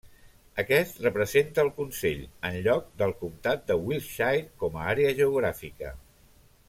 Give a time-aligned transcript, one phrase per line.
[0.61, 5.93] Aquest representa al consell, en lloc del comtat de Wiltshire com a àrea geogràfica.